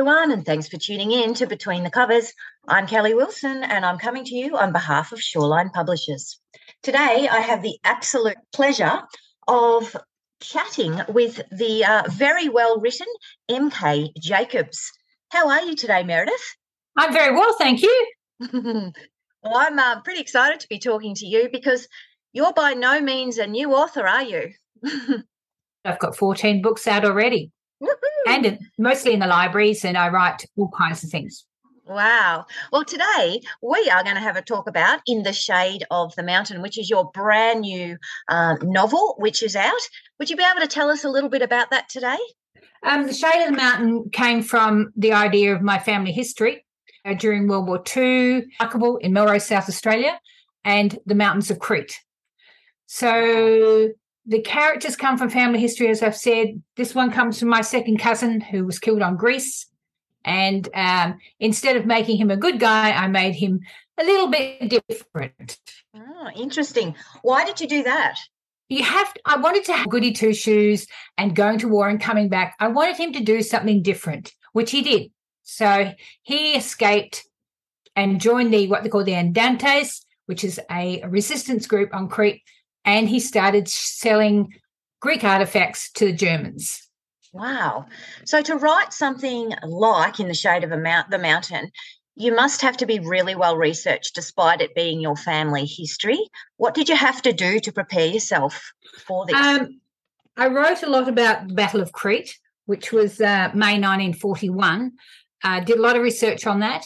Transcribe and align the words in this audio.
Everyone, 0.00 0.32
and 0.32 0.46
thanks 0.46 0.66
for 0.66 0.78
tuning 0.78 1.12
in 1.12 1.34
to 1.34 1.46
Between 1.46 1.84
the 1.84 1.90
Covers. 1.90 2.32
I'm 2.66 2.86
Kelly 2.86 3.12
Wilson, 3.12 3.62
and 3.62 3.84
I'm 3.84 3.98
coming 3.98 4.24
to 4.24 4.34
you 4.34 4.56
on 4.56 4.72
behalf 4.72 5.12
of 5.12 5.18
Shawline 5.18 5.70
Publishers. 5.74 6.40
Today, 6.82 7.28
I 7.30 7.40
have 7.40 7.60
the 7.60 7.78
absolute 7.84 8.38
pleasure 8.54 9.02
of 9.46 9.94
chatting 10.40 11.02
with 11.10 11.42
the 11.52 11.84
uh, 11.84 12.04
very 12.08 12.48
well 12.48 12.80
written 12.80 13.06
MK 13.50 14.14
Jacobs. 14.18 14.90
How 15.28 15.50
are 15.50 15.60
you 15.64 15.76
today, 15.76 16.02
Meredith? 16.02 16.56
I'm 16.96 17.12
very 17.12 17.34
well, 17.34 17.54
thank 17.58 17.82
you. 17.82 18.06
well, 18.40 18.92
I'm 19.54 19.78
uh, 19.78 20.00
pretty 20.00 20.22
excited 20.22 20.60
to 20.60 20.68
be 20.70 20.78
talking 20.78 21.14
to 21.16 21.26
you 21.26 21.50
because 21.52 21.86
you're 22.32 22.54
by 22.54 22.72
no 22.72 23.02
means 23.02 23.36
a 23.36 23.46
new 23.46 23.74
author, 23.74 24.06
are 24.06 24.24
you? 24.24 24.52
I've 25.84 25.98
got 25.98 26.16
14 26.16 26.62
books 26.62 26.86
out 26.86 27.04
already 27.04 27.52
and 28.26 28.46
in, 28.46 28.58
mostly 28.78 29.12
in 29.12 29.20
the 29.20 29.26
libraries, 29.26 29.84
and 29.84 29.96
I 29.96 30.08
write 30.08 30.44
all 30.56 30.70
kinds 30.76 31.02
of 31.04 31.10
things. 31.10 31.44
Wow. 31.86 32.46
Well, 32.70 32.84
today 32.84 33.40
we 33.62 33.90
are 33.90 34.04
going 34.04 34.14
to 34.14 34.22
have 34.22 34.36
a 34.36 34.42
talk 34.42 34.68
about 34.68 35.00
In 35.08 35.24
the 35.24 35.32
Shade 35.32 35.84
of 35.90 36.14
the 36.14 36.22
Mountain, 36.22 36.62
which 36.62 36.78
is 36.78 36.88
your 36.88 37.10
brand 37.10 37.62
new 37.62 37.96
uh, 38.28 38.54
novel, 38.62 39.16
which 39.18 39.42
is 39.42 39.56
out. 39.56 39.80
Would 40.18 40.30
you 40.30 40.36
be 40.36 40.44
able 40.48 40.60
to 40.60 40.68
tell 40.68 40.88
us 40.88 41.02
a 41.02 41.08
little 41.08 41.30
bit 41.30 41.42
about 41.42 41.70
that 41.70 41.88
today? 41.88 42.18
Um, 42.86 43.08
the 43.08 43.12
Shade 43.12 43.42
of 43.44 43.50
the 43.50 43.56
Mountain 43.56 44.10
came 44.10 44.42
from 44.42 44.92
the 44.96 45.12
idea 45.12 45.54
of 45.54 45.62
my 45.62 45.80
family 45.80 46.12
history 46.12 46.64
uh, 47.04 47.14
during 47.14 47.48
World 47.48 47.66
War 47.66 47.82
II, 47.96 48.44
in 49.00 49.12
Melrose, 49.12 49.46
South 49.46 49.68
Australia, 49.68 50.20
and 50.64 50.96
the 51.06 51.16
mountains 51.16 51.50
of 51.50 51.58
Crete. 51.58 51.98
So 52.86 53.90
the 54.26 54.40
characters 54.40 54.96
come 54.96 55.16
from 55.16 55.30
family 55.30 55.60
history, 55.60 55.88
as 55.88 56.02
I've 56.02 56.16
said. 56.16 56.62
This 56.76 56.94
one 56.94 57.10
comes 57.10 57.38
from 57.38 57.48
my 57.48 57.62
second 57.62 57.98
cousin 57.98 58.40
who 58.40 58.64
was 58.64 58.78
killed 58.78 59.02
on 59.02 59.16
Greece. 59.16 59.66
And 60.24 60.68
um, 60.74 61.18
instead 61.38 61.76
of 61.76 61.86
making 61.86 62.18
him 62.18 62.30
a 62.30 62.36
good 62.36 62.60
guy, 62.60 62.92
I 62.92 63.08
made 63.08 63.34
him 63.34 63.60
a 63.98 64.04
little 64.04 64.28
bit 64.28 64.82
different. 64.88 65.58
Oh, 65.94 66.28
interesting. 66.36 66.94
Why 67.22 67.44
did 67.44 67.60
you 67.60 67.68
do 67.68 67.82
that? 67.84 68.18
You 68.68 68.84
have. 68.84 69.12
To, 69.14 69.20
I 69.24 69.36
wanted 69.38 69.64
to 69.64 69.72
have 69.72 69.88
goody 69.88 70.12
two 70.12 70.34
shoes 70.34 70.86
and 71.18 71.34
going 71.34 71.58
to 71.58 71.68
war 71.68 71.88
and 71.88 72.00
coming 72.00 72.28
back. 72.28 72.54
I 72.60 72.68
wanted 72.68 72.96
him 72.96 73.12
to 73.14 73.20
do 73.20 73.42
something 73.42 73.82
different, 73.82 74.32
which 74.52 74.70
he 74.70 74.82
did. 74.82 75.10
So 75.42 75.92
he 76.22 76.52
escaped 76.54 77.24
and 77.96 78.20
joined 78.20 78.54
the 78.54 78.68
what 78.68 78.82
they 78.84 78.88
call 78.88 79.02
the 79.02 79.12
Andartes, 79.12 80.04
which 80.26 80.44
is 80.44 80.60
a 80.70 81.02
resistance 81.08 81.66
group 81.66 81.92
on 81.92 82.08
Crete 82.08 82.42
and 82.84 83.08
he 83.08 83.20
started 83.20 83.68
selling 83.68 84.54
Greek 85.00 85.24
artifacts 85.24 85.90
to 85.92 86.06
the 86.06 86.12
Germans. 86.12 86.88
Wow. 87.32 87.86
So 88.24 88.42
to 88.42 88.56
write 88.56 88.92
something 88.92 89.54
like 89.64 90.20
In 90.20 90.28
the 90.28 90.34
Shade 90.34 90.64
of 90.64 90.70
Mount, 90.70 91.10
the 91.10 91.18
Mountain, 91.18 91.70
you 92.16 92.34
must 92.34 92.60
have 92.62 92.76
to 92.78 92.86
be 92.86 92.98
really 92.98 93.34
well 93.34 93.56
researched 93.56 94.14
despite 94.14 94.60
it 94.60 94.74
being 94.74 95.00
your 95.00 95.16
family 95.16 95.64
history. 95.64 96.18
What 96.56 96.74
did 96.74 96.88
you 96.88 96.96
have 96.96 97.22
to 97.22 97.32
do 97.32 97.60
to 97.60 97.72
prepare 97.72 98.06
yourself 98.06 98.72
for 99.06 99.26
this? 99.26 99.36
Um, 99.36 99.80
I 100.36 100.48
wrote 100.48 100.82
a 100.82 100.90
lot 100.90 101.08
about 101.08 101.48
the 101.48 101.54
Battle 101.54 101.80
of 101.80 101.92
Crete, 101.92 102.36
which 102.66 102.92
was 102.92 103.20
uh, 103.20 103.50
May 103.54 103.78
1941. 103.78 104.92
Uh, 105.42 105.60
did 105.60 105.78
a 105.78 105.82
lot 105.82 105.96
of 105.96 106.02
research 106.02 106.46
on 106.46 106.60
that 106.60 106.84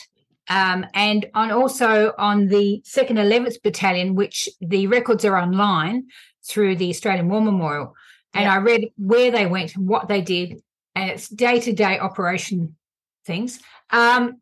um, 0.48 0.86
and 0.94 1.26
on 1.34 1.50
also 1.50 2.12
on 2.18 2.48
the 2.48 2.82
second 2.84 3.16
11th 3.16 3.62
battalion 3.62 4.14
which 4.14 4.48
the 4.60 4.86
records 4.86 5.24
are 5.24 5.36
online 5.36 6.04
through 6.46 6.76
the 6.76 6.90
australian 6.90 7.28
war 7.28 7.40
memorial. 7.40 7.94
And 8.34 8.44
yeah. 8.44 8.54
i 8.54 8.56
read 8.58 8.90
where 8.96 9.30
they 9.30 9.46
went 9.46 9.74
and 9.76 9.88
what 9.88 10.08
they 10.08 10.20
did 10.20 10.62
and 10.94 11.10
it's 11.10 11.28
day-to-day 11.28 11.98
operation 11.98 12.76
things. 13.24 13.60
Um, 13.90 14.40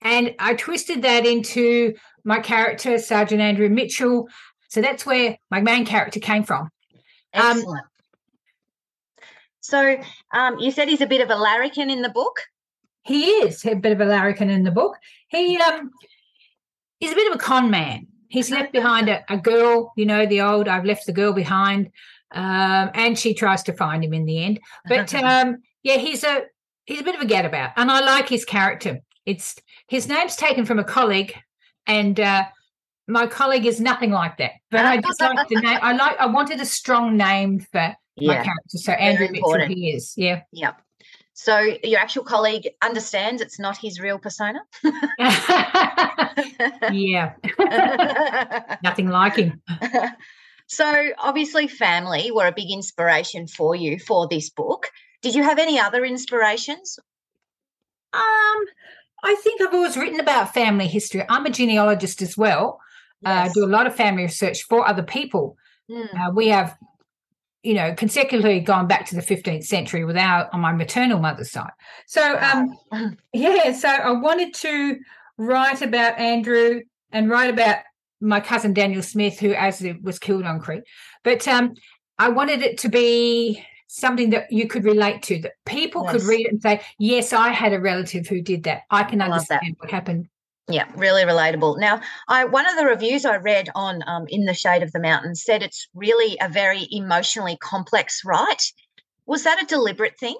and 0.00 0.34
i 0.38 0.54
twisted 0.54 1.02
that 1.02 1.26
into 1.26 1.94
my 2.24 2.40
character 2.40 2.98
sergeant 2.98 3.40
andrew 3.40 3.68
mitchell. 3.68 4.28
So 4.68 4.80
that's 4.80 5.04
where 5.04 5.36
my 5.50 5.60
main 5.60 5.84
character 5.84 6.20
came 6.20 6.44
from. 6.44 6.70
Um, 7.34 7.58
Excellent. 7.58 7.68
Um, 7.68 7.88
so 9.60 9.96
um, 10.34 10.58
you 10.58 10.70
said 10.70 10.88
he's 10.88 11.00
a 11.00 11.06
bit 11.06 11.20
of 11.20 11.30
a 11.30 11.36
larrikin 11.36 11.88
in 11.88 12.02
the 12.02 12.08
book 12.08 12.40
he 13.02 13.24
is 13.24 13.64
a 13.64 13.74
bit 13.74 13.92
of 13.92 14.00
a 14.00 14.04
larrikin 14.04 14.50
in 14.50 14.64
the 14.64 14.70
book. 14.70 14.96
He 15.28 15.58
um 15.58 15.90
he's 16.98 17.12
a 17.12 17.16
bit 17.16 17.30
of 17.30 17.36
a 17.36 17.42
con 17.42 17.70
man. 17.70 18.06
He's 18.28 18.50
left 18.50 18.72
behind 18.72 19.08
a, 19.08 19.22
a 19.28 19.36
girl, 19.36 19.92
you 19.96 20.06
know, 20.06 20.24
the 20.24 20.40
old 20.40 20.68
I've 20.68 20.84
left 20.84 21.06
the 21.06 21.12
girl 21.12 21.32
behind. 21.32 21.90
Um, 22.34 22.90
and 22.94 23.18
she 23.18 23.34
tries 23.34 23.62
to 23.64 23.74
find 23.74 24.02
him 24.02 24.14
in 24.14 24.24
the 24.24 24.42
end. 24.42 24.60
But 24.88 25.14
um, 25.22 25.58
yeah, 25.82 25.96
he's 25.96 26.24
a 26.24 26.44
he's 26.84 27.00
a 27.00 27.04
bit 27.04 27.14
of 27.14 27.20
a 27.20 27.26
gadabout, 27.26 27.72
and 27.76 27.90
I 27.90 28.00
like 28.00 28.28
his 28.28 28.44
character. 28.44 29.00
It's 29.26 29.56
his 29.86 30.08
name's 30.08 30.36
taken 30.36 30.64
from 30.64 30.78
a 30.78 30.84
colleague, 30.84 31.34
and 31.86 32.18
uh, 32.18 32.44
my 33.06 33.26
colleague 33.26 33.66
is 33.66 33.80
nothing 33.80 34.10
like 34.10 34.38
that. 34.38 34.52
But 34.70 34.86
I 34.86 34.96
just 34.98 35.20
like 35.20 35.48
the 35.48 35.60
name. 35.60 35.78
I 35.82 35.92
like. 35.92 36.18
I 36.18 36.26
wanted 36.26 36.60
a 36.60 36.66
strong 36.66 37.16
name 37.16 37.60
for 37.60 37.94
yeah. 38.16 38.28
my 38.28 38.34
character. 38.36 38.78
So 38.78 38.92
Andrew 38.92 39.28
Mitchell, 39.30 39.66
he 39.66 39.90
is. 39.90 40.14
Yeah. 40.16 40.42
Yeah. 40.52 40.72
So 41.42 41.58
your 41.82 41.98
actual 41.98 42.22
colleague 42.22 42.68
understands 42.82 43.42
it's 43.42 43.58
not 43.58 43.76
his 43.76 43.98
real 43.98 44.20
persona. 44.20 44.60
yeah. 46.92 47.32
Nothing 48.84 49.08
like 49.08 49.34
him. 49.34 49.60
So 50.68 51.10
obviously 51.18 51.66
family 51.66 52.30
were 52.30 52.46
a 52.46 52.52
big 52.52 52.70
inspiration 52.70 53.48
for 53.48 53.74
you 53.74 53.98
for 53.98 54.28
this 54.28 54.50
book. 54.50 54.92
Did 55.20 55.34
you 55.34 55.42
have 55.42 55.58
any 55.58 55.80
other 55.80 56.04
inspirations? 56.04 57.00
Um 58.12 58.60
I 59.24 59.34
think 59.42 59.62
I've 59.62 59.74
always 59.74 59.96
written 59.96 60.20
about 60.20 60.54
family 60.54 60.86
history. 60.86 61.24
I'm 61.28 61.46
a 61.46 61.50
genealogist 61.50 62.22
as 62.22 62.38
well. 62.38 62.78
Yes. 63.20 63.50
Uh, 63.50 63.52
do 63.52 63.64
a 63.64 63.66
lot 63.66 63.88
of 63.88 63.96
family 63.96 64.22
research 64.22 64.62
for 64.68 64.86
other 64.86 65.02
people. 65.02 65.56
Mm. 65.90 66.14
Uh, 66.14 66.30
we 66.32 66.46
have 66.48 66.76
you 67.62 67.74
know, 67.74 67.94
consecutively 67.94 68.60
gone 68.60 68.86
back 68.86 69.06
to 69.06 69.14
the 69.14 69.22
15th 69.22 69.64
century 69.64 70.04
without 70.04 70.52
on 70.52 70.60
my 70.60 70.72
maternal 70.72 71.20
mother's 71.20 71.50
side. 71.50 71.70
So, 72.06 72.38
um, 72.38 73.16
yeah, 73.32 73.72
so 73.72 73.88
I 73.88 74.10
wanted 74.12 74.54
to 74.54 74.98
write 75.38 75.82
about 75.82 76.18
Andrew 76.18 76.80
and 77.12 77.30
write 77.30 77.50
about 77.50 77.78
my 78.20 78.40
cousin 78.40 78.72
Daniel 78.72 79.02
Smith, 79.02 79.38
who 79.38 79.52
as 79.52 79.82
it 79.82 80.02
was 80.02 80.18
killed 80.18 80.44
on 80.44 80.60
Crete. 80.60 80.84
But 81.24 81.46
um, 81.46 81.74
I 82.18 82.28
wanted 82.28 82.62
it 82.62 82.78
to 82.78 82.88
be 82.88 83.64
something 83.88 84.30
that 84.30 84.50
you 84.50 84.66
could 84.66 84.84
relate 84.84 85.22
to, 85.22 85.40
that 85.42 85.52
people 85.66 86.02
yes. 86.04 86.12
could 86.12 86.22
read 86.22 86.46
it 86.46 86.52
and 86.52 86.62
say, 86.62 86.80
yes, 86.98 87.32
I 87.32 87.50
had 87.50 87.72
a 87.72 87.80
relative 87.80 88.26
who 88.26 88.40
did 88.40 88.64
that. 88.64 88.82
I 88.90 89.04
can 89.04 89.20
understand 89.20 89.76
what 89.78 89.90
happened 89.90 90.28
yeah, 90.68 90.86
really 90.94 91.22
relatable. 91.22 91.78
Now, 91.78 92.00
I 92.28 92.44
one 92.44 92.68
of 92.68 92.76
the 92.76 92.86
reviews 92.86 93.24
I 93.24 93.36
read 93.36 93.68
on 93.74 94.02
um, 94.06 94.26
In 94.28 94.44
the 94.44 94.54
Shade 94.54 94.82
of 94.82 94.92
the 94.92 95.00
Mountains 95.00 95.42
said 95.42 95.62
it's 95.62 95.88
really 95.94 96.36
a 96.40 96.48
very 96.48 96.86
emotionally 96.90 97.56
complex 97.60 98.22
write. 98.24 98.72
Was 99.26 99.44
that 99.44 99.62
a 99.62 99.66
deliberate 99.66 100.18
thing? 100.18 100.36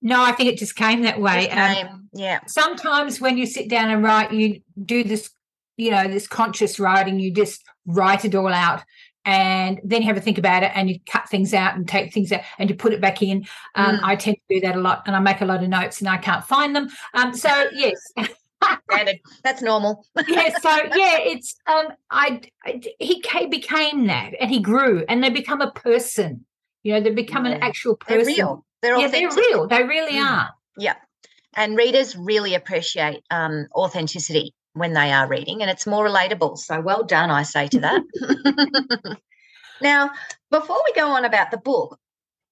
No, 0.00 0.22
I 0.22 0.32
think 0.32 0.48
it 0.50 0.58
just 0.58 0.74
came 0.74 1.02
that 1.02 1.20
way. 1.20 1.48
Um, 1.50 1.74
came, 1.74 1.86
um, 1.86 2.08
yeah. 2.12 2.40
Sometimes 2.48 3.20
when 3.20 3.38
you 3.38 3.46
sit 3.46 3.68
down 3.68 3.90
and 3.90 4.02
write, 4.02 4.32
you 4.32 4.60
do 4.84 5.04
this, 5.04 5.30
you 5.76 5.92
know, 5.92 6.08
this 6.08 6.26
conscious 6.26 6.80
writing. 6.80 7.20
You 7.20 7.32
just 7.32 7.62
write 7.86 8.24
it 8.24 8.34
all 8.34 8.52
out, 8.52 8.82
and 9.24 9.80
then 9.84 10.02
you 10.02 10.08
have 10.08 10.16
to 10.16 10.22
think 10.22 10.38
about 10.38 10.64
it, 10.64 10.72
and 10.74 10.90
you 10.90 10.98
cut 11.06 11.28
things 11.28 11.54
out 11.54 11.76
and 11.76 11.86
take 11.86 12.12
things 12.12 12.32
out, 12.32 12.40
and 12.58 12.68
you 12.68 12.74
put 12.74 12.92
it 12.92 13.00
back 13.00 13.22
in. 13.22 13.46
Um, 13.76 13.98
mm. 13.98 14.00
I 14.02 14.16
tend 14.16 14.36
to 14.36 14.54
do 14.56 14.66
that 14.66 14.74
a 14.74 14.80
lot, 14.80 15.04
and 15.06 15.14
I 15.14 15.20
make 15.20 15.40
a 15.40 15.46
lot 15.46 15.62
of 15.62 15.68
notes, 15.68 16.00
and 16.00 16.08
I 16.08 16.16
can't 16.16 16.44
find 16.44 16.74
them. 16.74 16.88
Um, 17.14 17.32
so 17.32 17.68
yes. 17.72 18.12
Standard. 18.90 19.20
That's 19.42 19.62
normal. 19.62 20.04
yeah. 20.28 20.56
So 20.58 20.70
yeah, 20.94 21.18
it's 21.20 21.56
um, 21.66 21.88
I, 22.10 22.40
I 22.64 22.80
he 22.98 23.22
became 23.48 24.06
that, 24.06 24.32
and 24.40 24.50
he 24.50 24.60
grew, 24.60 25.04
and 25.08 25.22
they 25.22 25.30
become 25.30 25.60
a 25.60 25.70
person. 25.70 26.44
You 26.82 26.94
know, 26.94 27.00
they 27.00 27.10
become 27.10 27.46
an 27.46 27.62
actual 27.62 27.96
person. 27.96 28.24
They're 28.24 28.34
real. 28.34 28.64
They're 28.82 28.98
yeah, 28.98 29.08
they're 29.08 29.30
real. 29.30 29.68
They 29.68 29.82
really 29.84 30.14
mm. 30.14 30.24
are. 30.24 30.50
Yeah, 30.76 30.94
and 31.54 31.76
readers 31.76 32.16
really 32.16 32.54
appreciate 32.54 33.22
um, 33.30 33.66
authenticity 33.74 34.54
when 34.74 34.92
they 34.92 35.12
are 35.12 35.28
reading, 35.28 35.62
and 35.62 35.70
it's 35.70 35.86
more 35.86 36.06
relatable. 36.06 36.58
So 36.58 36.80
well 36.80 37.04
done, 37.04 37.30
I 37.30 37.42
say 37.42 37.68
to 37.68 37.80
that. 37.80 39.18
Now, 39.82 40.12
before 40.50 40.80
we 40.84 40.92
go 40.94 41.08
on 41.08 41.24
about 41.24 41.50
the 41.50 41.58
book, 41.58 41.98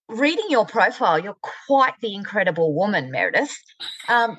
reading 0.09 0.47
your 0.51 0.67
profile, 0.67 1.19
you're 1.19 1.37
quite 1.67 1.95
the 2.01 2.15
incredible 2.15 2.75
woman, 2.75 3.11
Meredith. 3.11 3.57
Um, 4.09 4.39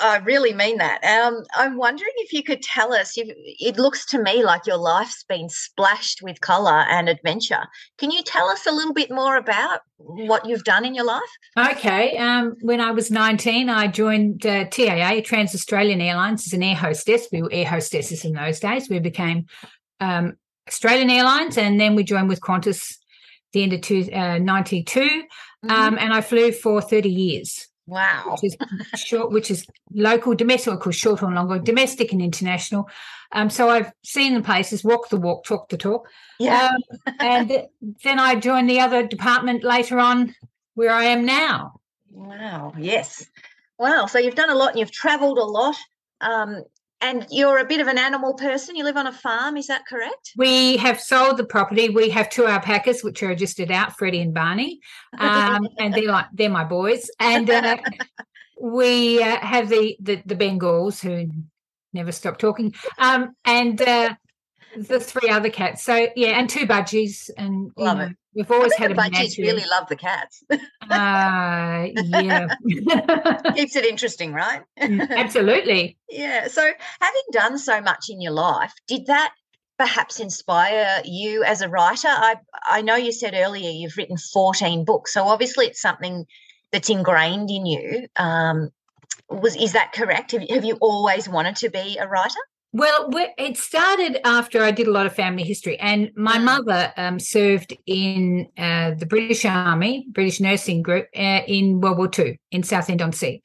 I 0.00 0.18
really 0.18 0.52
mean 0.52 0.78
that. 0.78 1.02
Um, 1.04 1.42
I'm 1.54 1.76
wondering 1.76 2.12
if 2.18 2.32
you 2.32 2.42
could 2.42 2.62
tell 2.62 2.92
us. 2.92 3.14
it 3.16 3.78
looks 3.78 4.06
to 4.06 4.22
me 4.22 4.44
like 4.44 4.66
your 4.66 4.76
life's 4.76 5.24
been 5.24 5.48
splashed 5.48 6.22
with 6.22 6.40
colour 6.40 6.84
and 6.88 7.08
adventure. 7.08 7.66
Can 7.98 8.10
you 8.10 8.22
tell 8.22 8.48
us 8.48 8.66
a 8.66 8.72
little 8.72 8.92
bit 8.94 9.10
more 9.10 9.36
about 9.36 9.80
what 9.96 10.46
you've 10.46 10.64
done 10.64 10.84
in 10.84 10.94
your 10.94 11.04
life? 11.04 11.22
Okay. 11.58 12.16
Um, 12.18 12.56
when 12.60 12.80
I 12.80 12.90
was 12.90 13.10
19, 13.10 13.68
I 13.68 13.86
joined 13.86 14.46
uh, 14.46 14.64
TAA, 14.64 15.20
Trans 15.24 15.54
Australian 15.54 16.00
Airlines, 16.00 16.46
as 16.46 16.52
an 16.52 16.62
air 16.62 16.76
hostess. 16.76 17.28
We 17.32 17.42
were 17.42 17.52
air 17.52 17.66
hostesses 17.66 18.24
in 18.24 18.32
those 18.32 18.60
days. 18.60 18.88
We 18.88 18.98
became 18.98 19.46
um, 20.00 20.36
Australian 20.68 21.10
Airlines, 21.10 21.56
and 21.56 21.80
then 21.80 21.94
we 21.94 22.04
joined 22.04 22.28
with 22.28 22.40
Qantas 22.40 22.96
the 23.52 23.62
end 23.62 23.72
of 23.72 23.80
two, 23.80 24.08
uh, 24.12 24.38
92. 24.38 25.00
Mm-hmm. 25.00 25.70
Um, 25.70 25.98
and 25.98 26.12
I 26.12 26.20
flew 26.20 26.52
for 26.52 26.80
30 26.82 27.08
years. 27.08 27.68
Wow. 27.86 28.36
Which 28.40 28.52
is 28.52 28.56
short, 29.00 29.30
which 29.30 29.50
is 29.50 29.66
local, 29.92 30.34
domestic, 30.34 30.72
of 30.72 30.80
course, 30.80 30.96
short 30.96 31.22
and 31.22 31.34
longer, 31.34 31.58
domestic 31.58 32.12
and 32.12 32.20
international. 32.20 32.88
Um, 33.32 33.48
so 33.48 33.68
I've 33.68 33.92
seen 34.02 34.34
the 34.34 34.42
places, 34.42 34.82
walk 34.82 35.08
the 35.08 35.16
walk, 35.16 35.44
talk 35.44 35.68
the 35.68 35.76
talk. 35.76 36.08
Yeah. 36.38 36.70
Um, 36.70 37.16
and 37.20 37.66
then 38.02 38.18
I 38.18 38.34
joined 38.34 38.68
the 38.68 38.80
other 38.80 39.06
department 39.06 39.62
later 39.62 39.98
on 39.98 40.34
where 40.74 40.90
I 40.90 41.04
am 41.04 41.24
now. 41.24 41.80
Wow. 42.10 42.72
Yes. 42.76 43.26
Wow. 43.78 44.06
So 44.06 44.18
you've 44.18 44.34
done 44.34 44.50
a 44.50 44.54
lot 44.54 44.70
and 44.70 44.80
you've 44.80 44.90
traveled 44.90 45.38
a 45.38 45.44
lot. 45.44 45.76
Um, 46.20 46.64
and 47.06 47.26
you're 47.30 47.58
a 47.58 47.64
bit 47.64 47.80
of 47.80 47.86
an 47.86 47.98
animal 47.98 48.34
person. 48.34 48.76
You 48.76 48.84
live 48.84 48.96
on 48.96 49.06
a 49.06 49.12
farm, 49.12 49.56
is 49.56 49.68
that 49.68 49.86
correct? 49.86 50.32
We 50.36 50.76
have 50.78 51.00
sold 51.00 51.36
the 51.36 51.44
property. 51.44 51.88
We 51.88 52.10
have 52.10 52.28
two 52.28 52.46
alpacas, 52.46 53.04
which 53.04 53.22
are 53.22 53.34
just 53.34 53.60
out, 53.60 53.96
Freddie 53.96 54.20
and 54.20 54.34
Barney, 54.34 54.80
um, 55.18 55.68
and 55.78 55.94
they're 55.94 56.10
like 56.10 56.26
they're 56.32 56.50
my 56.50 56.64
boys. 56.64 57.08
And 57.20 57.48
uh, 57.48 57.78
we 58.60 59.22
uh, 59.22 59.38
have 59.38 59.68
the, 59.68 59.96
the 60.00 60.22
the 60.26 60.36
Bengals 60.36 61.00
who 61.00 61.30
never 61.92 62.12
stop 62.12 62.38
talking, 62.38 62.74
um, 62.98 63.34
and 63.44 63.80
uh, 63.80 64.14
the 64.76 65.00
three 65.00 65.30
other 65.30 65.50
cats. 65.50 65.84
So 65.84 66.08
yeah, 66.16 66.38
and 66.38 66.48
two 66.48 66.66
budgies, 66.66 67.30
and 67.36 67.72
love 67.76 67.98
know, 67.98 68.04
it. 68.04 68.16
We've 68.34 68.50
always 68.50 68.74
had 68.74 68.90
the 68.90 68.94
budgies 68.94 69.38
really 69.38 69.64
love 69.64 69.88
the 69.88 69.96
cats. 69.96 70.44
uh, 70.50 70.58
yeah, 70.90 72.48
keeps 73.54 73.76
it 73.76 73.84
interesting, 73.84 74.32
right? 74.32 74.62
Mm, 74.80 75.08
absolutely. 75.16 75.96
yeah. 76.10 76.48
So, 76.48 76.62
having 77.00 77.22
done 77.32 77.58
so 77.58 77.80
much 77.80 78.06
in 78.10 78.20
your 78.20 78.32
life, 78.32 78.72
did 78.86 79.06
that 79.06 79.32
perhaps 79.78 80.20
inspire 80.20 81.02
you 81.04 81.44
as 81.44 81.62
a 81.62 81.68
writer? 81.68 82.08
I 82.08 82.36
I 82.64 82.82
know 82.82 82.96
you 82.96 83.12
said 83.12 83.34
earlier 83.34 83.70
you've 83.70 83.96
written 83.96 84.18
fourteen 84.18 84.84
books, 84.84 85.14
so 85.14 85.24
obviously 85.24 85.66
it's 85.66 85.80
something 85.80 86.26
that's 86.72 86.90
ingrained 86.90 87.50
in 87.50 87.64
you. 87.64 88.06
Um, 88.16 88.70
was 89.28 89.56
is 89.56 89.72
that 89.72 89.92
correct? 89.92 90.32
Have, 90.32 90.42
have 90.50 90.64
you 90.64 90.76
always 90.80 91.28
wanted 91.28 91.56
to 91.56 91.70
be 91.70 91.96
a 91.98 92.06
writer? 92.06 92.40
Well, 92.76 93.08
it 93.38 93.56
started 93.56 94.20
after 94.26 94.62
I 94.62 94.70
did 94.70 94.86
a 94.86 94.90
lot 94.90 95.06
of 95.06 95.14
family 95.14 95.44
history, 95.44 95.80
and 95.80 96.10
my 96.14 96.36
mm. 96.36 96.44
mother 96.44 96.92
um, 96.98 97.18
served 97.18 97.74
in 97.86 98.48
uh, 98.58 98.90
the 98.90 99.06
British 99.06 99.46
Army, 99.46 100.04
British 100.10 100.40
Nursing 100.40 100.82
Group, 100.82 101.06
uh, 101.16 101.40
in 101.46 101.80
World 101.80 101.96
War 101.96 102.10
II 102.18 102.38
in 102.50 102.62
Southend 102.62 103.00
on 103.00 103.12
Sea. 103.12 103.40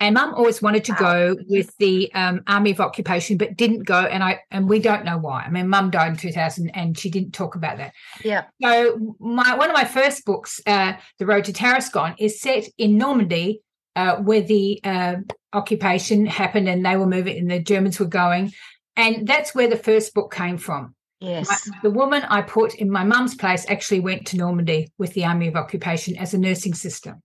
And 0.00 0.12
Mum 0.12 0.34
always 0.34 0.60
wanted 0.60 0.84
to 0.84 0.92
go 0.98 1.34
with 1.48 1.74
the 1.78 2.12
um, 2.12 2.42
Army 2.46 2.72
of 2.72 2.80
Occupation, 2.80 3.38
but 3.38 3.56
didn't 3.56 3.84
go, 3.84 4.00
and 4.00 4.22
I 4.22 4.40
and 4.50 4.68
we 4.68 4.80
don't 4.80 5.06
know 5.06 5.16
why. 5.16 5.44
I 5.44 5.50
mean, 5.50 5.66
Mum 5.70 5.90
died 5.90 6.08
in 6.08 6.16
two 6.18 6.32
thousand, 6.32 6.68
and 6.74 6.98
she 6.98 7.08
didn't 7.08 7.32
talk 7.32 7.54
about 7.54 7.78
that. 7.78 7.94
Yeah. 8.22 8.44
So 8.60 9.16
my 9.18 9.56
one 9.56 9.70
of 9.70 9.74
my 9.74 9.84
first 9.84 10.26
books, 10.26 10.60
uh, 10.66 10.92
The 11.18 11.24
Road 11.24 11.44
to 11.44 11.54
Tarascon, 11.54 12.16
is 12.18 12.38
set 12.38 12.64
in 12.76 12.98
Normandy 12.98 13.62
uh, 13.96 14.16
where 14.16 14.42
the 14.42 14.80
uh, 14.84 15.16
occupation 15.52 16.26
happened 16.26 16.68
and 16.68 16.84
they 16.84 16.96
were 16.96 17.06
moving 17.06 17.38
and 17.38 17.50
the 17.50 17.60
Germans 17.60 17.98
were 17.98 18.06
going. 18.06 18.52
And 18.96 19.26
that's 19.26 19.54
where 19.54 19.68
the 19.68 19.76
first 19.76 20.14
book 20.14 20.32
came 20.32 20.56
from. 20.56 20.94
Yes. 21.20 21.48
My, 21.68 21.78
the 21.82 21.90
woman 21.90 22.22
I 22.22 22.42
put 22.42 22.74
in 22.74 22.90
my 22.90 23.04
mum's 23.04 23.34
place 23.34 23.64
actually 23.68 24.00
went 24.00 24.26
to 24.28 24.36
Normandy 24.36 24.92
with 24.98 25.14
the 25.14 25.24
Army 25.24 25.48
of 25.48 25.56
Occupation 25.56 26.16
as 26.16 26.34
a 26.34 26.38
nursing 26.38 26.74
sister. 26.74 27.18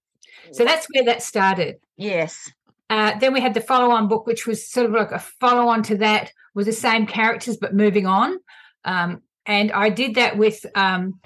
So 0.52 0.64
that's 0.64 0.88
where 0.94 1.06
that 1.06 1.22
started. 1.22 1.78
Yes. 1.98 2.52
Uh, 2.90 3.20
then 3.20 3.34
we 3.34 3.42
had 3.42 3.54
the 3.54 3.62
follow-on 3.62 4.08
book, 4.08 4.26
which 4.26 4.48
was 4.48 4.66
sort 4.66 4.88
of 4.88 4.94
like 4.94 5.12
a 5.12 5.20
follow-on 5.20 5.84
to 5.84 5.98
that, 5.98 6.32
with 6.56 6.66
the 6.66 6.74
same 6.74 7.06
characters 7.06 7.58
but 7.58 7.76
moving 7.76 8.08
on. 8.08 8.40
Um, 8.84 9.22
and 9.46 9.72
I 9.72 9.90
did 9.90 10.16
that 10.16 10.38
with 10.38 10.66
um, 10.76 11.20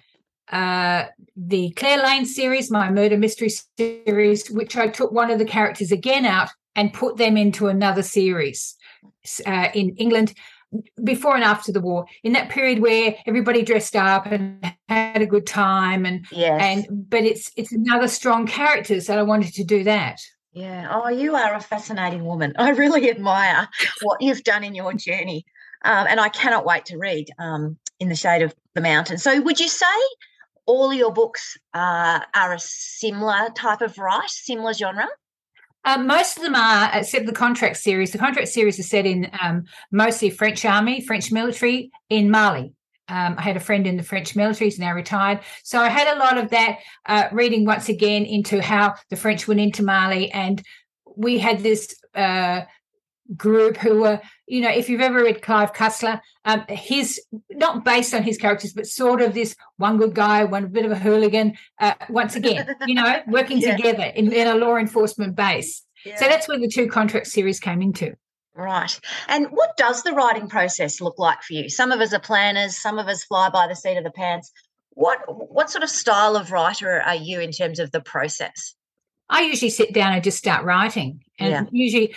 uh, 0.51 1.05
the 1.37 1.71
Claire 1.71 2.03
Lane 2.03 2.25
series, 2.25 2.69
my 2.69 2.89
murder 2.89 3.17
mystery 3.17 3.51
series, 3.77 4.49
which 4.49 4.75
I 4.75 4.87
took 4.87 5.11
one 5.11 5.31
of 5.31 5.39
the 5.39 5.45
characters 5.45 5.91
again 5.91 6.25
out 6.25 6.49
and 6.75 6.91
put 6.91 7.17
them 7.17 7.37
into 7.37 7.67
another 7.67 8.03
series 8.03 8.75
uh, 9.45 9.69
in 9.73 9.95
England 9.97 10.33
before 11.03 11.35
and 11.35 11.43
after 11.43 11.71
the 11.71 11.79
war 11.79 12.05
in 12.23 12.33
that 12.33 12.49
period 12.49 12.79
where 12.79 13.15
everybody 13.27 13.61
dressed 13.61 13.95
up 13.95 14.25
and 14.25 14.73
had 14.87 15.21
a 15.21 15.25
good 15.25 15.45
time 15.45 16.05
and 16.05 16.25
yes. 16.31 16.59
and 16.61 17.09
but 17.09 17.23
it's 17.23 17.51
it's 17.55 17.71
another 17.71 18.07
strong 18.07 18.47
characters 18.47 19.05
that 19.07 19.19
I 19.19 19.23
wanted 19.23 19.53
to 19.53 19.63
do 19.63 19.83
that. 19.83 20.19
Yeah. 20.53 20.87
Oh, 20.91 21.09
you 21.09 21.35
are 21.35 21.55
a 21.55 21.59
fascinating 21.59 22.25
woman. 22.25 22.53
I 22.57 22.69
really 22.69 23.09
admire 23.09 23.67
what 24.03 24.21
you've 24.21 24.43
done 24.43 24.63
in 24.63 24.75
your 24.75 24.93
journey. 24.93 25.45
Um, 25.83 26.07
and 26.07 26.19
I 26.19 26.29
cannot 26.29 26.65
wait 26.65 26.85
to 26.85 26.97
read 26.97 27.29
um, 27.39 27.77
In 27.99 28.07
the 28.09 28.15
Shade 28.15 28.41
of 28.41 28.53
the 28.73 28.81
Mountain. 28.81 29.17
So, 29.17 29.41
would 29.41 29.59
you 29.59 29.67
say 29.67 29.85
all 30.65 30.93
your 30.93 31.11
books 31.11 31.57
uh, 31.73 32.21
are 32.33 32.53
a 32.53 32.59
similar 32.59 33.49
type 33.55 33.81
of 33.81 33.97
write, 33.97 34.29
similar 34.29 34.73
genre? 34.73 35.07
Um, 35.85 36.07
most 36.07 36.37
of 36.37 36.43
them 36.43 36.55
are, 36.55 36.89
except 36.93 37.25
the 37.25 37.33
contract 37.33 37.77
series. 37.77 38.11
The 38.11 38.17
contract 38.17 38.47
series 38.47 38.79
is 38.79 38.89
set 38.89 39.05
in 39.05 39.29
um, 39.41 39.65
mostly 39.91 40.29
French 40.29 40.63
army, 40.65 41.01
French 41.01 41.31
military 41.31 41.91
in 42.09 42.31
Mali. 42.31 42.73
Um, 43.09 43.35
I 43.37 43.41
had 43.41 43.57
a 43.57 43.61
friend 43.61 43.85
in 43.85 43.97
the 43.97 44.03
French 44.03 44.35
military, 44.35 44.69
he's 44.69 44.79
now 44.79 44.93
retired. 44.93 45.41
So 45.63 45.79
I 45.79 45.89
had 45.89 46.15
a 46.15 46.19
lot 46.19 46.37
of 46.37 46.51
that 46.51 46.79
uh, 47.05 47.27
reading 47.33 47.65
once 47.65 47.89
again 47.89 48.23
into 48.23 48.61
how 48.61 48.95
the 49.09 49.17
French 49.17 49.47
went 49.47 49.59
into 49.59 49.83
Mali. 49.83 50.31
And 50.31 50.61
we 51.17 51.37
had 51.37 51.59
this 51.59 51.95
uh, 52.15 52.61
group 53.35 53.77
who 53.77 54.01
were, 54.01 54.21
you 54.47 54.61
know, 54.61 54.69
if 54.69 54.89
you've 54.89 55.01
ever 55.01 55.23
read 55.23 55.41
Clive 55.41 55.73
Cussler, 55.73 56.19
um, 56.45 56.63
his 56.69 57.21
not 57.51 57.83
based 57.83 58.13
on 58.13 58.23
his 58.23 58.37
characters, 58.37 58.73
but 58.73 58.87
sort 58.87 59.21
of 59.21 59.33
this 59.33 59.55
one 59.77 59.97
good 59.97 60.13
guy, 60.13 60.43
one 60.43 60.67
bit 60.67 60.85
of 60.85 60.91
a 60.91 60.95
hooligan. 60.95 61.53
Uh, 61.79 61.93
once 62.09 62.35
again, 62.35 62.75
you 62.85 62.95
know, 62.95 63.21
working 63.27 63.59
yeah. 63.59 63.75
together 63.75 64.03
in, 64.03 64.31
in, 64.31 64.47
a 64.47 64.55
law 64.55 64.75
enforcement 64.75 65.35
base. 65.35 65.83
Yeah. 66.05 66.17
So 66.17 66.25
that's 66.25 66.47
where 66.47 66.59
the 66.59 66.67
two 66.67 66.87
contract 66.87 67.27
series 67.27 67.59
came 67.59 67.81
into. 67.81 68.15
Right. 68.55 68.99
And 69.27 69.47
what 69.47 69.77
does 69.77 70.03
the 70.03 70.13
writing 70.13 70.47
process 70.47 71.01
look 71.01 71.17
like 71.17 71.41
for 71.41 71.53
you? 71.53 71.69
Some 71.69 71.91
of 71.91 72.01
us 72.01 72.13
are 72.13 72.19
planners, 72.19 72.77
some 72.77 72.99
of 72.99 73.07
us 73.07 73.23
fly 73.23 73.49
by 73.49 73.67
the 73.67 73.75
seat 73.75 73.97
of 73.97 74.03
the 74.03 74.11
pants. 74.11 74.51
What 74.91 75.19
what 75.51 75.71
sort 75.71 75.83
of 75.83 75.89
style 75.89 76.35
of 76.35 76.51
writer 76.51 77.01
are 77.01 77.15
you 77.15 77.39
in 77.39 77.51
terms 77.51 77.79
of 77.79 77.91
the 77.91 78.01
process? 78.01 78.75
I 79.29 79.43
usually 79.43 79.71
sit 79.71 79.93
down 79.93 80.13
and 80.13 80.23
just 80.23 80.37
start 80.37 80.65
writing. 80.65 81.23
And 81.39 81.51
yeah. 81.51 81.63
usually, 81.71 82.15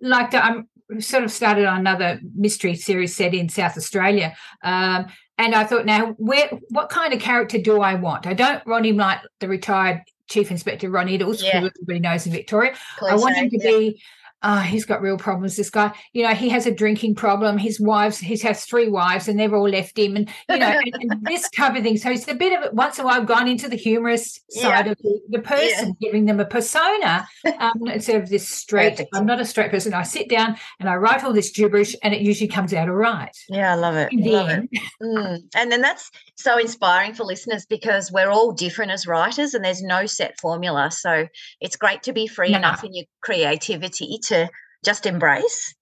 like 0.00 0.34
I'm 0.34 0.68
sort 1.00 1.24
of 1.24 1.30
started 1.30 1.66
on 1.66 1.78
another 1.78 2.20
mystery 2.34 2.74
series 2.74 3.14
set 3.14 3.34
in 3.34 3.48
South 3.48 3.76
Australia. 3.76 4.36
Um, 4.62 5.06
and 5.36 5.54
I 5.54 5.64
thought, 5.64 5.86
now, 5.86 6.14
where, 6.18 6.48
what 6.70 6.88
kind 6.88 7.12
of 7.12 7.20
character 7.20 7.58
do 7.58 7.80
I 7.80 7.94
want? 7.94 8.26
I 8.26 8.34
don't 8.34 8.64
want 8.66 8.86
him 8.86 8.96
like 8.96 9.20
the 9.40 9.48
retired 9.48 10.02
Chief 10.28 10.50
Inspector 10.50 10.88
Ron 10.88 11.06
Iddles, 11.06 11.42
yeah. 11.42 11.60
who 11.60 11.66
everybody 11.66 12.00
knows 12.00 12.26
in 12.26 12.32
Victoria. 12.32 12.74
I 13.00 13.14
want 13.14 13.36
him 13.36 13.48
to 13.50 13.58
yeah. 13.58 13.70
be 13.70 14.02
oh, 14.42 14.58
he's 14.58 14.84
got 14.84 15.02
real 15.02 15.16
problems. 15.16 15.56
This 15.56 15.70
guy, 15.70 15.92
you 16.12 16.22
know, 16.22 16.34
he 16.34 16.48
has 16.50 16.66
a 16.66 16.74
drinking 16.74 17.14
problem. 17.14 17.58
His 17.58 17.80
wives, 17.80 18.18
he 18.18 18.36
has 18.38 18.64
three 18.64 18.88
wives, 18.88 19.28
and 19.28 19.38
they've 19.38 19.52
all 19.52 19.68
left 19.68 19.98
him, 19.98 20.16
and 20.16 20.28
you 20.48 20.58
know, 20.58 20.78
and, 20.78 21.12
and 21.12 21.22
this 21.26 21.48
type 21.50 21.76
of 21.76 21.82
thing. 21.82 21.96
So 21.96 22.10
it's 22.10 22.28
a 22.28 22.34
bit 22.34 22.56
of 22.56 22.64
it. 22.64 22.74
Once 22.74 22.98
in 22.98 23.04
a 23.04 23.06
while, 23.06 23.20
I've 23.20 23.26
gone 23.26 23.48
into 23.48 23.68
the 23.68 23.76
humorous 23.76 24.40
side 24.50 24.86
yeah. 24.86 24.92
of 24.92 24.98
the, 24.98 25.20
the 25.30 25.38
person, 25.40 25.96
yeah. 25.98 26.08
giving 26.08 26.26
them 26.26 26.40
a 26.40 26.44
persona 26.44 27.26
um, 27.58 27.72
instead 27.86 28.22
of 28.22 28.28
this 28.28 28.48
straight. 28.48 28.90
Perfect. 28.90 29.10
I'm 29.14 29.26
not 29.26 29.40
a 29.40 29.44
straight 29.44 29.70
person. 29.70 29.94
I 29.94 30.02
sit 30.02 30.28
down 30.28 30.56
and 30.80 30.88
I 30.88 30.96
write 30.96 31.24
all 31.24 31.32
this 31.32 31.50
gibberish, 31.50 31.94
and 32.02 32.14
it 32.14 32.20
usually 32.20 32.48
comes 32.48 32.72
out 32.72 32.88
all 32.88 32.94
right. 32.94 33.36
Yeah, 33.48 33.72
I 33.72 33.76
love 33.76 33.96
it. 33.96 34.12
Love 34.12 34.50
it. 34.50 34.68
Mm. 35.02 35.42
And 35.56 35.72
then 35.72 35.80
that's 35.80 36.10
so 36.36 36.58
inspiring 36.58 37.14
for 37.14 37.24
listeners 37.24 37.66
because 37.66 38.12
we're 38.12 38.30
all 38.30 38.52
different 38.52 38.92
as 38.92 39.06
writers, 39.06 39.54
and 39.54 39.64
there's 39.64 39.82
no 39.82 40.06
set 40.06 40.38
formula. 40.40 40.90
So 40.90 41.26
it's 41.60 41.76
great 41.76 42.02
to 42.04 42.12
be 42.12 42.26
free 42.26 42.52
no. 42.52 42.58
enough 42.58 42.84
in 42.84 42.94
your 42.94 43.04
creativity 43.28 44.18
to 44.22 44.48
just 44.82 45.04
embrace. 45.04 45.74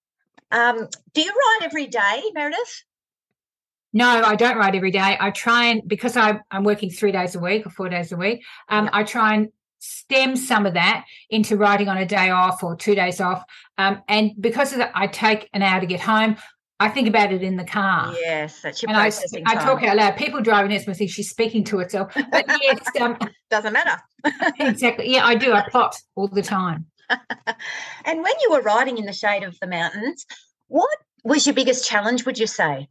Um, 0.51 0.89
do 1.15 1.21
you 1.21 1.31
write 1.31 1.61
every 1.63 1.87
day, 1.87 2.23
Meredith? 2.35 2.83
No, 3.93 4.09
I 4.09 4.35
don't 4.35 4.57
write 4.57 4.75
every 4.75 4.91
day. 4.91 5.17
I 5.21 5.31
try 5.31 5.67
and 5.67 5.87
because 5.87 6.17
I, 6.17 6.41
am 6.51 6.65
working 6.65 6.91
three 6.91 7.13
days 7.13 7.37
a 7.37 7.39
week 7.39 7.65
or 7.65 7.71
four 7.71 7.89
days 7.89 8.11
a 8.11 8.17
week, 8.17 8.43
um, 8.69 8.91
I 8.93 9.05
try 9.05 9.35
and 9.35 9.49
stem 9.79 10.35
some 10.35 10.67
of 10.67 10.75
that 10.75 11.05
into 11.31 11.57
writing 11.57 11.89
on 11.89 11.99
a 11.99 12.05
day 12.05 12.31
off 12.31 12.65
or 12.65 12.75
two 12.75 12.97
days 12.97 13.21
off. 13.21 13.45
Um, 13.79 14.03
and 14.09 14.33
because 14.41 14.73
of 14.73 14.79
that, 14.79 14.91
I 14.93 15.07
take 15.07 15.49
an 15.53 15.63
hour 15.63 15.81
to 15.81 15.87
get 15.87 16.01
home. 16.01 16.37
I 16.81 16.89
think 16.89 17.07
about 17.07 17.33
it 17.33 17.43
in 17.45 17.57
the 17.57 17.65
car. 17.65 18.13
Yes, 18.19 18.61
that's 18.61 18.83
your 18.83 18.91
and 18.91 18.99
I, 18.99 19.05
processing 19.05 19.45
I 19.47 19.55
time. 19.55 19.65
talk 19.65 19.83
out 19.85 19.97
loud. 19.97 20.17
People 20.17 20.43
driving 20.43 20.73
this 20.73 20.87
must 20.89 20.99
think 20.99 21.13
she's 21.13 21.31
speaking 21.31 21.63
to 21.65 21.79
herself. 21.79 22.13
But 22.33 22.45
yes, 22.61 22.81
um, 23.01 23.17
Doesn't 23.51 23.73
matter. 23.73 24.03
exactly. 24.59 25.13
Yeah, 25.13 25.25
I 25.25 25.37
do. 25.37 25.53
I 25.53 25.67
plot 25.71 25.97
all 26.17 26.27
the 26.27 26.43
time. 26.43 26.87
And 27.09 28.23
when 28.23 28.33
you 28.41 28.51
were 28.51 28.63
riding 28.63 28.99
in 28.99 29.07
the 29.07 29.13
shade 29.13 29.43
of 29.43 29.57
the 29.61 29.67
mountains, 29.67 30.27
what 30.69 30.97
was 31.25 31.47
your 31.47 31.55
biggest 31.55 31.89
challenge, 31.89 32.25
would 32.27 32.39
you 32.39 32.47
say? 32.47 32.89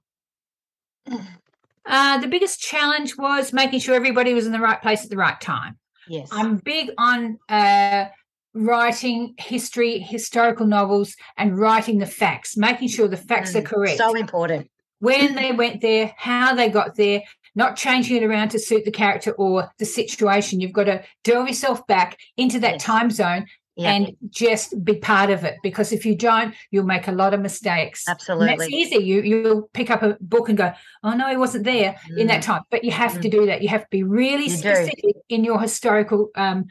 Uh, 1.86 2.17
the 2.19 2.27
biggest 2.27 2.60
challenge 2.60 3.17
was 3.17 3.53
making 3.53 3.79
sure 3.79 3.95
everybody 3.95 4.34
was 4.34 4.45
in 4.45 4.51
the 4.51 4.60
right 4.60 4.81
place 4.81 5.03
at 5.03 5.10
the 5.10 5.17
right 5.17 5.39
time. 5.39 5.77
Yes. 6.07 6.29
I'm 6.31 6.57
big 6.57 6.91
on 6.98 7.38
uh, 7.48 8.05
writing 8.53 9.36
history, 9.38 10.00
historical 10.00 10.65
novels, 10.65 11.15
and 11.38 11.57
writing 11.57 12.00
the 12.00 12.05
facts, 12.07 12.57
making 12.57 12.88
sure 12.88 13.07
the 13.07 13.17
facts 13.17 13.55
are 13.55 13.62
Mm, 13.62 13.65
correct. 13.65 13.98
So 13.98 14.15
important. 14.15 14.69
when 15.00 15.36
they 15.36 15.51
went 15.51 15.81
there, 15.81 16.13
how 16.17 16.55
they 16.55 16.69
got 16.69 16.95
there, 16.95 17.22
not 17.53 17.77
changing 17.77 18.17
it 18.17 18.25
around 18.25 18.50
to 18.50 18.60
suit 18.60 18.84
the 18.84 18.91
character 18.91 19.31
or 19.34 19.72
the 19.77 19.86
situation. 19.86 20.60
You've 20.60 20.74
got 20.74 20.86
to 20.86 21.03
delve 21.24 21.48
yourself 21.48 21.86
back 21.88 22.17
into 22.36 22.60
that 22.62 22.74
Yes. 22.74 22.84
time 22.84 23.12
zone 23.12 23.45
Yeah, 23.77 23.91
and 23.91 24.15
just 24.29 24.84
be 24.86 24.96
part 24.96 25.29
of 25.29 25.44
it. 25.44 25.58
Because 25.62 25.91
if 25.91 26.05
you 26.05 26.15
don't, 26.15 26.55
you'll 26.72 26.86
make 26.86 27.10
a 27.10 27.12
lot 27.12 27.34
of 27.34 27.41
mistakes. 27.41 28.05
And 28.08 28.17
that's 28.48 28.70
easy. 28.70 29.03
You 29.03 29.22
you'll 29.22 29.63
pick 29.74 29.89
up 29.91 30.01
a 30.01 30.17
book 30.22 30.48
and 30.48 30.58
go, 30.58 30.72
"Oh 31.03 31.13
no, 31.13 31.27
he 31.29 31.36
wasn't 31.36 31.65
there 31.65 31.98
in 32.17 32.27
that 32.27 32.41
time." 32.41 32.62
But 32.72 32.86
you 32.86 32.91
have 32.91 33.20
to 33.20 33.29
do 33.29 33.46
that. 33.48 33.62
You 33.62 33.67
have 33.70 33.82
to 33.82 33.88
be 33.91 34.03
really 34.03 34.44
You 34.46 34.50
do. 34.51 34.58
specific 34.58 35.15
in 35.27 35.44
your 35.44 35.60
historical, 35.60 36.29
um, 36.36 36.65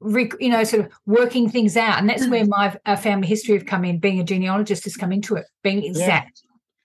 rec- 0.00 0.40
you 0.40 0.50
know, 0.50 0.62
sort 0.62 0.86
of 0.86 0.92
working 1.04 1.50
things 1.50 1.76
out. 1.76 1.98
And 1.98 2.08
that's 2.08 2.26
Mm. 2.26 2.30
where 2.30 2.46
my 2.46 2.76
uh, 2.86 2.94
family 2.96 3.26
history 3.26 3.54
have 3.56 3.66
come 3.66 3.84
in. 3.84 3.98
Being 3.98 4.20
a 4.20 4.24
genealogist 4.24 4.84
has 4.84 4.96
come 4.96 5.10
into 5.10 5.34
it. 5.34 5.46
Being 5.64 5.82
exact. 5.84 6.42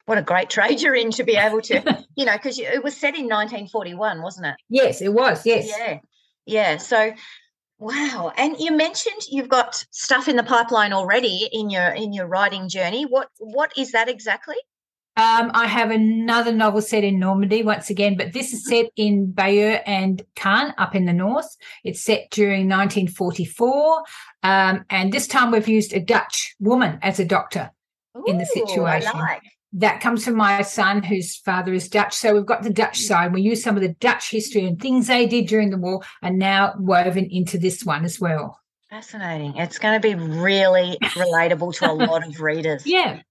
What 0.08 0.18
a 0.18 0.22
great 0.24 0.50
trade 0.50 0.82
you're 0.82 0.96
in 0.96 1.10
to 1.12 1.24
be 1.24 1.36
able 1.36 1.62
to, 1.62 2.06
you 2.16 2.26
know, 2.26 2.34
because 2.34 2.60
it 2.60 2.84
was 2.84 2.96
set 2.96 3.16
in 3.16 3.26
1941, 3.26 4.22
wasn't 4.22 4.48
it? 4.48 4.56
Yes, 4.70 5.02
it 5.02 5.14
was. 5.14 5.46
Yes. 5.46 5.68
Yeah. 5.68 6.00
Yeah. 6.46 6.78
So, 6.78 7.12
wow. 7.80 8.32
And 8.38 8.58
you 8.60 8.72
mentioned 8.72 9.22
you've 9.30 9.50
got 9.50 9.86
stuff 9.92 10.28
in 10.28 10.36
the 10.36 10.44
pipeline 10.44 10.94
already 10.94 11.50
in 11.52 11.70
your 11.70 11.90
in 11.90 12.14
your 12.14 12.28
writing 12.28 12.70
journey. 12.70 13.06
What 13.06 13.30
what 13.40 13.72
is 13.78 13.92
that 13.92 14.10
exactly? 14.10 14.56
Um, 15.18 15.52
I 15.54 15.68
have 15.68 15.92
another 15.92 16.52
novel 16.52 16.82
set 16.82 17.06
in 17.06 17.20
Normandy 17.20 17.64
once 17.64 17.90
again, 17.90 18.18
but 18.18 18.34
this 18.34 18.52
is 18.52 18.68
set 18.68 18.88
in 18.98 19.32
Bayeux 19.32 19.80
and 19.86 20.22
Caen 20.36 20.74
up 20.78 20.94
in 20.94 21.06
the 21.06 21.14
north. 21.14 21.56
It's 21.86 22.04
set 22.04 22.30
during 22.32 22.68
1944. 22.68 24.04
Um, 24.44 24.84
and 24.90 25.14
this 25.14 25.28
time 25.28 25.52
we've 25.52 25.70
used 25.70 25.94
a 25.94 26.02
Dutch 26.02 26.56
woman 26.60 27.00
as 27.02 27.20
a 27.22 27.26
doctor. 27.26 27.72
In 28.28 28.38
the 28.38 28.44
Ooh, 28.44 28.68
situation. 28.68 29.12
like. 29.14 29.42
That 29.78 30.00
comes 30.00 30.24
from 30.24 30.36
my 30.36 30.62
son, 30.62 31.04
whose 31.04 31.36
father 31.36 31.74
is 31.74 31.90
Dutch. 31.90 32.16
So 32.16 32.34
we've 32.34 32.46
got 32.46 32.64
the 32.64 32.70
Dutch 32.70 33.00
side. 33.00 33.34
We 33.34 33.42
use 33.42 33.62
some 33.62 33.76
of 33.76 33.82
the 33.82 33.94
Dutch 33.96 34.32
history 34.32 34.66
and 34.66 34.80
things 34.80 35.08
they 35.08 35.26
did 35.26 35.48
during 35.48 35.70
the 35.70 35.78
war 35.78 36.02
are 36.24 36.32
now 36.32 36.74
woven 36.80 37.28
into 37.30 37.58
this 37.58 37.84
one 37.84 38.06
as 38.06 38.20
well. 38.20 38.60
Fascinating. 38.90 39.58
It's 39.58 39.78
going 39.78 40.00
to 40.00 40.08
be 40.08 40.16
really 40.16 40.98
relatable 41.02 41.76
to 41.76 41.92
a 41.92 41.94
lot 41.94 42.26
of 42.26 42.40
readers. 42.40 42.88
Yeah. 42.88 43.22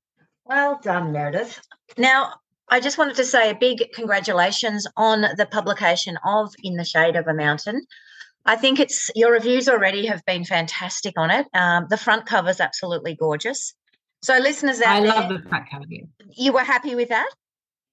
Well 0.45 0.79
done, 0.83 1.13
Meredith. 1.13 1.61
Now, 1.97 2.35
I 2.69 2.81
just 2.81 2.99
wanted 2.99 3.17
to 3.17 3.25
say 3.25 3.51
a 3.51 3.55
big 3.55 3.93
congratulations 3.95 4.87
on 4.97 5.23
the 5.37 5.47
publication 5.47 6.19
of 6.27 6.55
In 6.63 6.75
the 6.75 6.85
Shade 6.85 7.17
of 7.17 7.27
a 7.27 7.35
Mountain. 7.35 7.87
I 8.45 8.57
think 8.57 8.79
it's 8.79 9.11
your 9.15 9.33
reviews 9.33 9.69
already 9.69 10.07
have 10.07 10.23
been 10.27 10.45
fantastic 10.45 11.15
on 11.17 11.31
it. 11.31 11.47
Um, 11.55 11.87
the 11.89 11.97
front 11.97 12.27
cover 12.27 12.51
is 12.51 12.61
absolutely 12.61 13.15
gorgeous. 13.15 13.75
So, 14.25 14.39
listeners 14.39 14.81
out 14.81 14.85
there. 14.85 14.89
I 14.89 15.01
there, 15.01 15.29
love 15.29 15.29
the 15.43 15.49
front 15.51 15.71
cover. 15.71 15.85
yeah. 15.87 16.05
you 16.35 16.55
were 16.55 16.61
happy 16.61 16.95
with 16.95 17.11
that? 17.11 17.29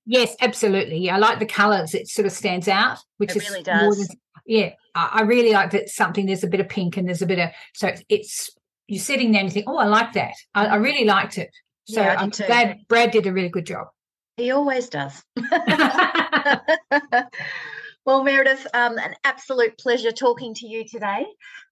Yes, 0.05 0.33
absolutely. 0.39 0.97
Yeah, 1.00 1.15
I 1.15 1.19
like 1.19 1.39
the 1.39 1.45
colours. 1.45 1.93
It 1.93 2.07
sort 2.07 2.25
of 2.25 2.31
stands 2.31 2.69
out, 2.69 3.00
which 3.17 3.31
It 3.31 3.43
is 3.43 3.50
really 3.50 3.63
does. 3.63 4.07
than- 4.07 4.17
yeah, 4.45 4.69
I, 4.95 5.23
really 5.23 5.51
like 5.51 5.71
that. 5.71 5.89
Something 5.89 6.25
there's 6.27 6.45
a 6.45 6.47
bit 6.47 6.61
of 6.61 6.69
pink 6.69 6.95
and 6.95 7.05
there's 7.05 7.21
a 7.21 7.25
bit 7.25 7.38
of 7.38 7.50
so 7.73 7.88
it's, 7.89 8.03
it's 8.07 8.50
you're 8.88 9.01
sitting 9.01 9.33
there 9.33 9.41
and 9.41 9.50
you 9.50 9.53
think, 9.53 9.65
oh, 9.69 9.77
I 9.77 9.85
like 9.88 10.13
that. 10.13 10.33
I, 10.55 10.67
I 10.67 10.75
really 10.75 11.03
liked 11.05 11.38
it. 11.38 11.50
So 11.85 12.01
Yeah, 12.01 12.15
I'm 12.17 12.31
too. 12.31 12.45
glad 12.45 12.79
Brad 12.88 13.11
did 13.11 13.27
a 13.27 13.33
really 13.33 13.50
good 13.50 13.65
job. 13.65 13.88
He 14.38 14.51
always 14.51 14.88
does. 14.88 15.21
well, 18.05 18.23
Meredith, 18.23 18.65
um, 18.73 18.97
an 18.97 19.15
absolute 19.23 19.77
pleasure 19.77 20.11
talking 20.11 20.53
to 20.55 20.65
you 20.67 20.88
today. 20.88 21.25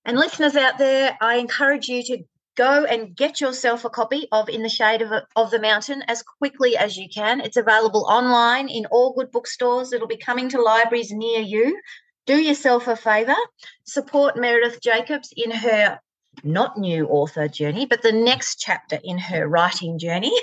And 0.06 0.18
listeners 0.18 0.56
out 0.56 0.78
there, 0.78 1.18
I 1.22 1.36
encourage 1.36 1.88
you 1.88 2.04
to 2.04 2.18
go 2.60 2.84
and 2.84 3.16
get 3.16 3.40
yourself 3.40 3.86
a 3.86 3.90
copy 3.90 4.28
of 4.34 4.50
In 4.50 4.64
the 4.64 4.70
Shade 4.70 5.02
of, 5.02 5.14
of 5.38 5.50
the 5.50 5.62
Mountain 5.62 6.04
as 6.10 6.22
quickly 6.22 6.76
as 6.76 6.98
you 6.98 7.08
can. 7.08 7.40
It's 7.40 7.56
available 7.56 8.06
online 8.10 8.68
in 8.68 8.86
all 8.88 9.14
good 9.14 9.32
bookstores. 9.32 9.94
It'll 9.94 10.08
be 10.08 10.18
coming 10.18 10.50
to 10.50 10.62
libraries 10.62 11.10
near 11.10 11.40
you. 11.40 11.80
Do 12.26 12.36
yourself 12.36 12.90
a 12.90 12.98
favour, 12.98 13.38
support 13.86 14.36
Meredith 14.36 14.82
Jacobs 14.82 15.34
in 15.38 15.52
her 15.52 16.00
not 16.44 16.78
new 16.78 17.08
author 17.08 17.48
journey, 17.48 17.86
but 17.86 18.02
the 18.02 18.12
next 18.12 18.60
chapter 18.60 19.00
in 19.04 19.18
her 19.18 19.48
writing 19.48 19.98
journey. 19.98 20.34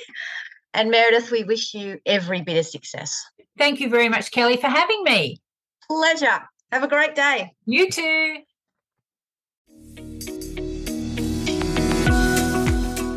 And 0.75 0.91
Meredith, 0.91 1.31
we 1.31 1.43
wish 1.43 1.73
you 1.73 2.01
every 2.05 2.43
bit 2.43 2.59
of 2.59 2.67
success. 2.67 3.25
Thank 3.57 3.81
you 3.81 3.89
very 3.89 4.11
much, 4.11 4.31
Kelly, 4.31 4.59
for 4.59 4.67
having 4.67 5.03
me. 5.05 5.41
Pleasure. 5.89 6.43
Have 6.71 6.83
a 6.83 6.89
great 6.89 7.15
day. 7.15 7.55
You 7.65 7.91
too. 7.91 8.41